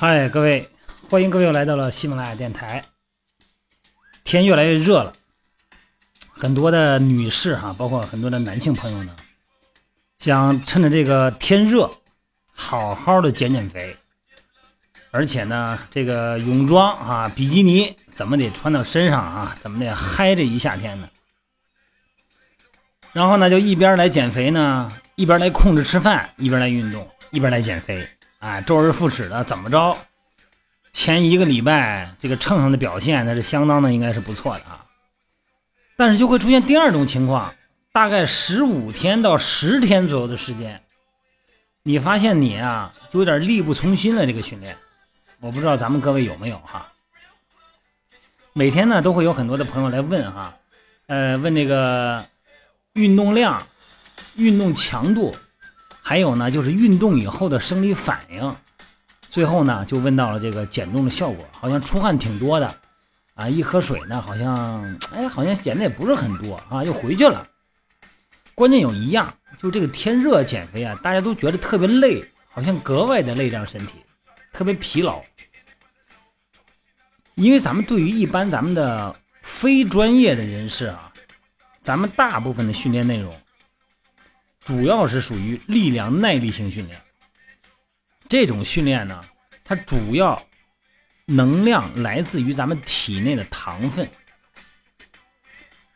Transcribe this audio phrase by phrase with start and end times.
[0.00, 0.66] 嗨，各位，
[1.10, 2.82] 欢迎各位来到了喜马拉雅电台。
[4.24, 5.12] 天越来越热了，
[6.30, 9.14] 很多的女士哈，包括很多的男性朋友呢，
[10.18, 11.90] 想趁着这个天热，
[12.50, 13.94] 好好的减减肥。
[15.10, 19.54] 而且呢，这个泳装啊、比基尼怎么得穿到身上啊？
[19.60, 21.10] 怎么得嗨这一夏天呢？
[23.12, 28.08] 然后呢，就一边来减肥呢，一边来控制吃饭，一边来运动，一边来减肥。
[28.40, 29.96] 哎，周而复始的，怎么着？
[30.92, 34.86] 前一个礼拜这个秤上的表现，那是相当的，应该是不错的啊。
[35.96, 37.54] 但是就会出现第二种情况，
[37.92, 40.82] 大概十五天到十天左右的时间，
[41.82, 44.24] 你发现你啊，就有点力不从心了。
[44.24, 44.74] 这个训练，
[45.40, 46.90] 我不知道咱们各位有没有哈。
[48.54, 50.56] 每天呢，都会有很多的朋友来问哈，
[51.08, 52.24] 呃，问这个
[52.94, 53.62] 运动量、
[54.36, 55.36] 运动强度，
[56.10, 58.56] 还有呢，就是运动以后的生理反应。
[59.30, 62.74] 最后呢，就问到了这个减重的效果，好像出汗挺多的，
[63.34, 67.46] 啊，一喝水呢，好像，哎，好像减的也不是很多啊，又回去了。
[68.56, 74.00] 关键有一样，就这个天热减肥啊，大家都觉得特别累，好像格外的累这样身体，
[74.52, 75.22] 特别疲劳。
[77.36, 81.12] 因为咱们对于一般咱们的非专业的人士啊，
[81.84, 83.32] 咱们大部分的训练内容，
[84.70, 87.00] 主要是属于力量耐力型训练。
[88.28, 89.20] 这种训练呢，
[89.64, 90.40] 它主要
[91.24, 94.08] 能量来自于咱们体内的糖分，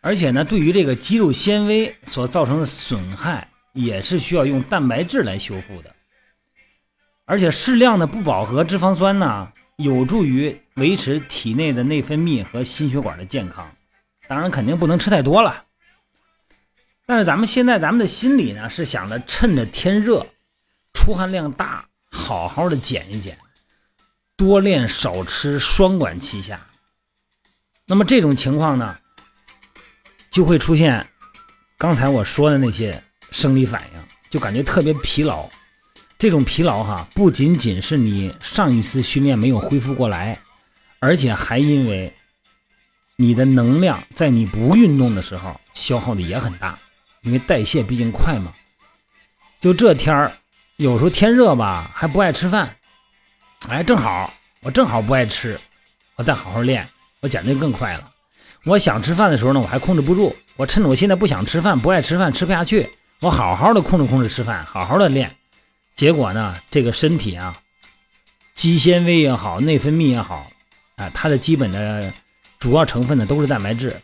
[0.00, 5.94] 而且呢，对于这个肌肉纤维所造成的损害，也是需要用蛋白质来修复的。
[7.27, 13.71] 而且适量的不饱和脂肪酸呢，有助于维持体内的内分泌和心血管的健康。
[14.27, 15.62] 当然，肯定不能吃太多了。
[17.06, 20.26] 但是咱们现在咱们的心理呢，是想着趁着天热，
[20.92, 21.87] 出汗量大。
[22.10, 23.37] 好好的减一减，
[24.37, 26.65] 多练少吃，双管齐下。
[27.87, 28.97] 那么这种情况呢，
[30.31, 31.04] 就会出现
[31.76, 34.00] 刚才我说的那些生理反应，
[34.31, 35.50] 就感觉特别疲劳。
[36.16, 40.38] 这种疲劳哈，不仅仅是你上一次训练没有恢复过来，
[41.00, 42.15] 而且还因为
[43.16, 46.78] 你的能量在你不运动的时候消耗的也很大，
[47.24, 48.52] 因为代谢毕竟快嘛。
[49.58, 50.32] 就这天儿。
[50.76, 52.76] 有时候天热吧，还不爱吃饭，
[53.68, 55.56] 哎，正好我正好不爱吃，
[56.16, 56.84] 我再好好练，
[57.20, 58.10] 我减的更快了。
[58.64, 60.34] 我想吃饭的时候呢，我还控制不住。
[60.56, 62.90] 我趁着我现在不想吃饭，不爱吃饭，吃不下去，
[63.20, 65.36] 我好好的控制控制吃饭，好好的练。
[65.94, 67.56] 结果呢，这个身体啊，
[68.56, 70.50] 肌纤维也好，内分泌也好，
[70.96, 72.12] 啊，它的基本的
[72.58, 73.96] 主要成分呢都是蛋白质。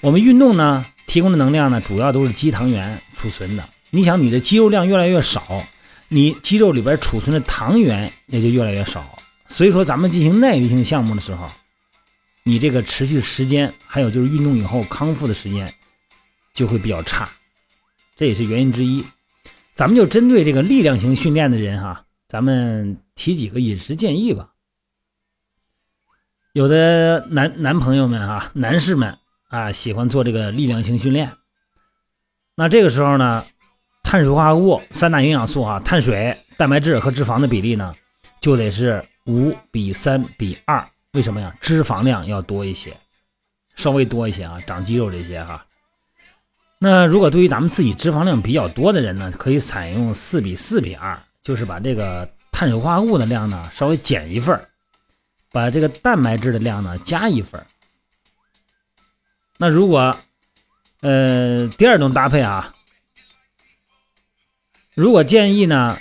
[0.00, 3.68] 我们运动呢提供的能量呢，主要都是肌糖原储存的。
[3.90, 5.64] 你想，你的肌肉量越来越少。
[6.08, 11.50] 你肌肉里边储存的糖原也就越来越少，所以说咱们进行耐力性项目的时候，
[12.44, 15.72] 你这个持续时间，还有就是运动以后康复的时间
[16.52, 17.28] 就会比较差，
[18.16, 19.04] 这也是原因之一。
[19.74, 24.50] 咱们就针对这个力量型训练的人哈，咱们提几个饮食建议吧。
[26.52, 29.18] 有的男男朋友们啊，男士们
[29.54, 31.30] 啊，喜欢做这个力量型训练，
[32.56, 33.44] 那这个时候呢？
[34.02, 37.94] 碳水化合物三大营养素啊，碳水、蛋白质和脂肪的比例呢，
[38.40, 40.84] 就得是五比三比二。
[41.12, 41.54] 为什么呀？
[41.60, 42.92] 脂肪量要多一些，
[43.76, 45.64] 稍微多一些啊，长肌肉这些哈。
[46.78, 54.60] 那如果对于咱们自己脂肪量比较多的人呢，可以采用四比四比二，就是把这个碳水化合物的量呢稍微减一份
[55.50, 57.64] 把这个蛋白质的量呢加一份
[59.64, 60.14] 那如果
[61.00, 62.74] 呃第二种搭配啊。
[64.92, 65.96] 如果建议呢，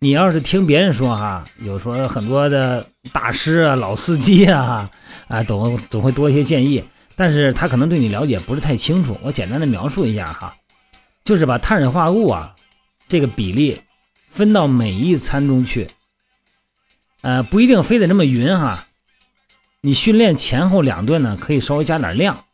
[0.00, 4.90] 你要是听别人说哈，有说很多的大师啊、老司机啊，
[5.28, 6.82] 啊，总总会多一些建议，
[7.14, 9.16] 但是他可能对你了解不是太清楚。
[9.22, 10.56] 我简单的描述一下哈，
[11.22, 12.56] 就是把碳水化合物啊
[13.08, 13.80] 这个比例
[14.30, 15.88] 分到每一餐中去，
[17.20, 18.88] 呃，不一定非得那么匀哈。
[19.80, 22.44] 你训练前后两顿呢，可以稍微加点量，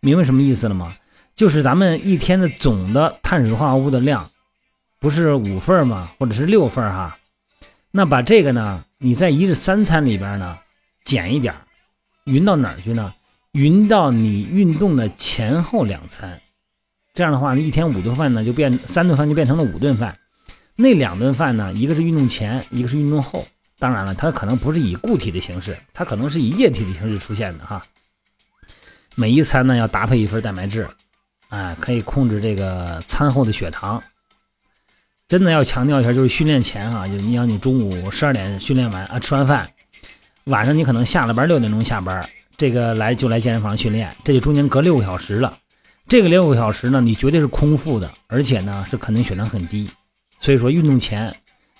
[0.00, 0.94] 明白什么意思了吗？
[1.34, 4.28] 就是咱们一天的总的碳水化合物的量。
[5.00, 6.10] 不是五份吗？
[6.18, 7.16] 或者是六份哈？
[7.92, 10.58] 那把这个呢，你在一日三餐里边呢，
[11.04, 11.54] 减一点
[12.24, 13.14] 匀到哪儿去呢？
[13.52, 16.40] 匀到你运动的前后两餐。
[17.14, 20.18] 这样的话呢，一天五顿饭呢，就变三顿饭就变成了五顿饭。
[20.74, 23.46] 那两顿饭呢，一个是运动前，一个是运动后。
[23.78, 27.86] 当然了，它可能不是以固体的形式，它可能是以液体的形式出现的哈。
[29.18, 30.88] 每一餐呢要搭配一份蛋白质，
[31.48, 34.00] 哎，可以控制这个餐后的血糖。
[35.26, 39.68] 真的要强调一下，就是训练前哈，就你像你中午十二点训练完啊，吃完饭，
[40.44, 42.24] 晚上你可能下了班六点钟下班，
[42.56, 45.58] 这个来就来健身房训练，这就中间隔六个小时了。
[46.06, 49.90] 这个六个小时呢，你绝对是空腹的，而且呢是肯定血糖很低。
[50.38, 51.34] 所以说运动前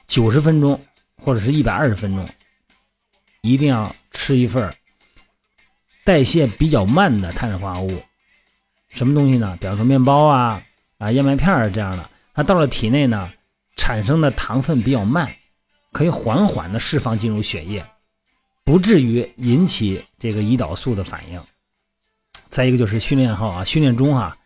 [0.08, 0.78] 九十分钟
[1.22, 2.26] 或者是一百二十分钟，
[3.42, 4.68] 一定要吃一份
[6.08, 8.02] 代谢比较慢的碳水化合物。
[8.88, 9.58] 什么东西呢？
[9.60, 10.62] 比方说面包啊
[10.96, 13.30] 啊燕麦片儿这样的，它到了体内呢。
[13.76, 15.32] 产生的糖分比较慢，
[15.92, 17.84] 可以缓缓的释放进入血液，
[18.64, 21.40] 不至于引起这个胰岛素的反应。
[22.50, 24.36] 再一个就是训练后啊，训练中哈，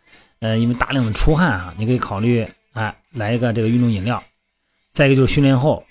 [0.41, 4.23] 呃，因为大量的出汗啊，你可以考虑哎来一个这个运动饮料。
[4.93, 5.83] 再一个就是训练后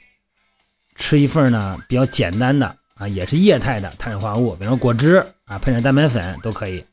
[0.95, 6.83] 吃一份呢比较简单的啊，也是液态的碳水化合物，比如果汁啊，配点蛋白粉都可以。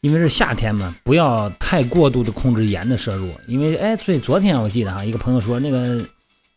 [0.00, 3.30] 因为是夏天嘛，不要太过度的控制盐的摄入。
[3.46, 6.02] 因为哎，所以昨天我记得哈，一个朋友说那个，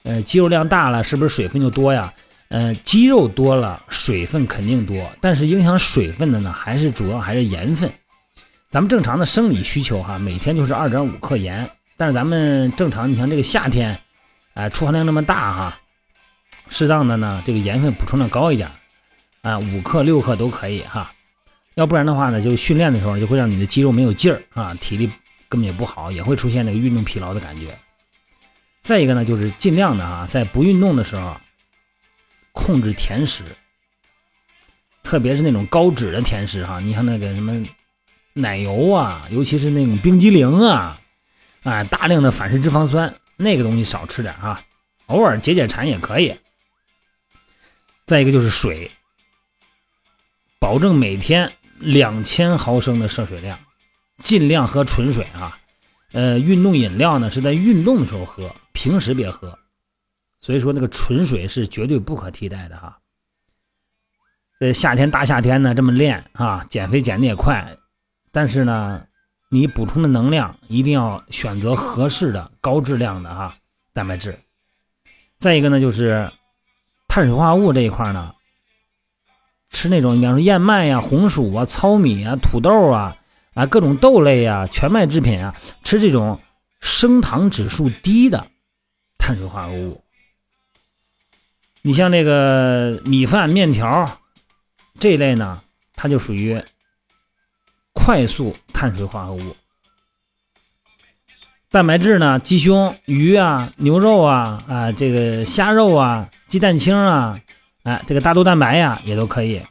[0.04, 2.14] 呃，肌肉量大了，是不是水分就多呀？
[2.48, 7.92] 呃，肌肉多了，水分肯定多，但是影响水分的呢，还是主要还是盐分。
[8.72, 14.00] 咱们正常的生理需求哈，每天就是二点五克盐，但是咱们正常，你像这个夏天，
[14.54, 15.80] 哎，出汗量那么大哈，
[16.70, 18.70] 适当的呢，这个盐分补充量高一点，
[19.42, 21.12] 啊，五克六克都可以哈。
[21.76, 25.10] 要不然的话呢，就训练的时候就会让你的肌肉没有劲儿啊，体力
[25.48, 27.68] 根本也不好，也会出现那个运动疲劳的感觉。
[28.82, 31.36] 再一个呢，就是尽量的啊，在不运动的时候
[32.52, 33.44] 控制甜食，
[35.04, 37.64] 特别是那种高脂的甜食哈，你像那个什么
[38.34, 41.00] 奶油啊，尤其是那种冰激凌啊，
[41.64, 44.62] 啊，大量的反式脂肪酸，那个东西少吃点哈，
[45.08, 46.36] 偶尔解解馋也可以。
[48.10, 48.90] 再一个就是水，
[50.60, 51.52] 保证每天。
[51.78, 53.58] 两千毫升的摄水量，
[54.22, 55.58] 尽量喝纯水啊。
[56.12, 59.58] 呃，运动饮料呢是在运动的时候喝，平时别喝。
[60.42, 63.00] 所以说那个纯水是绝对不可替代的哈。
[64.60, 67.78] 这夏天大夏天呢这么练啊，减肥减的也快，
[68.30, 69.06] 但是呢，
[69.50, 73.56] 你补充的能量一定要选择合适的高质量的哈
[73.94, 74.38] 蛋白质。
[75.38, 76.30] 再一个呢就是
[77.10, 78.34] 碳水化合物这一块呢。
[79.70, 83.16] 吃那种，比方说燕麦呀、红薯啊、糙米啊、土豆啊
[83.54, 85.54] 啊各种豆类啊、全麦制品啊，
[85.84, 86.40] 吃这种
[86.80, 88.48] 升糖指数低的
[89.18, 90.04] 碳水化合物。
[91.84, 94.20] 你像那个米饭、面条
[95.00, 95.62] 这一类呢，
[95.94, 96.60] 它就属于
[97.94, 99.56] 快速碳水化合物。
[101.72, 107.40] 蛋白质呢，鸡胸、鱼啊、牛肉啊啊，这个虾肉啊、鸡蛋清啊。
[107.84, 109.62] 哎，这个大豆蛋白呀，也都可以。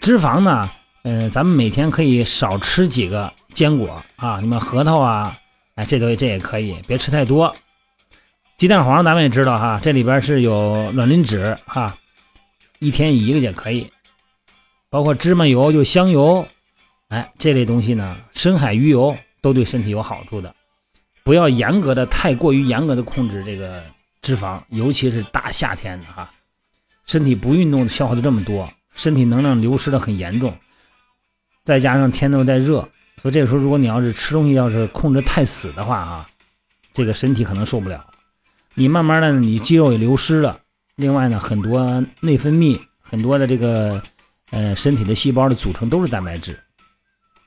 [0.00, 0.68] 脂肪呢，
[1.04, 5.32] 嗯，咱们每天可以少吃几个坚果啊，你们核桃啊，
[5.76, 7.54] 哎，这东西这也可以，别吃太多。
[8.56, 11.96] 鸡蛋黄咱们也知道哈，这里边是有卵磷脂哈，
[12.80, 13.88] 一天一个也可以。
[14.90, 16.44] 包括芝麻油就香油，
[17.10, 20.52] 哎，这类东西呢，深海鱼油都对身体有好处的。
[21.28, 23.84] 不要严格的太过于严格的控制这个
[24.22, 26.26] 脂肪，尤其是大夏天的哈。
[27.04, 30.56] 身体不运动消耗的这么多，身体能量流失的很严重，
[31.66, 32.76] 再加上天都在热，
[33.20, 36.26] 所以这个时候如果你要是吃东西要是控制太死的话啊，
[36.94, 38.06] 这个身体可能受不了。
[38.72, 40.58] 你慢慢的你肌肉也流失了，
[40.96, 44.02] 另外呢很多内分泌很多的这个
[44.48, 46.58] 呃身体的细胞的组成都是蛋白质，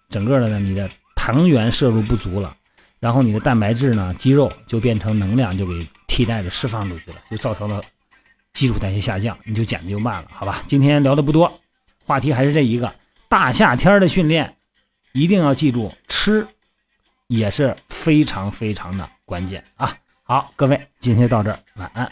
[0.08, 2.56] 整个的呢你的糖原摄入不足了，
[3.02, 7.82] 然后你的蛋白质呢肌肉就变成能量就给替代的释放出去了，就造成了。
[8.54, 10.62] 基础代谢下降，你就减的就慢了，好吧？
[10.68, 11.52] 今天聊的不多，
[12.06, 12.94] 话题还是这一个。
[13.30, 14.58] 大夏天的训练，
[15.14, 16.46] 一定要记住吃，
[17.28, 19.98] 也是非常非常的关键啊！
[20.24, 22.12] 好，各位，今天到这儿，晚安。